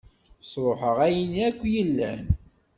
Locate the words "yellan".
1.73-2.23